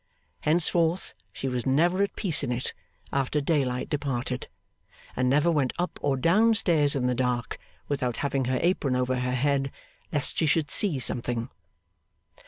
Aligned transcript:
Henceforth, 0.39 1.13
she 1.31 1.47
was 1.47 1.67
never 1.67 2.01
at 2.01 2.15
peace 2.15 2.41
in 2.41 2.51
it 2.51 2.73
after 3.13 3.39
daylight 3.39 3.87
departed; 3.87 4.47
and 5.15 5.29
never 5.29 5.51
went 5.51 5.73
up 5.77 5.99
or 6.01 6.17
down 6.17 6.55
stairs 6.55 6.95
in 6.95 7.05
the 7.05 7.13
dark 7.13 7.59
without 7.87 8.17
having 8.17 8.45
her 8.45 8.57
apron 8.63 8.95
over 8.95 9.19
her 9.19 9.35
head, 9.35 9.71
lest 10.11 10.39
she 10.39 10.47
should 10.47 10.71
see 10.71 10.97
something. 10.97 11.49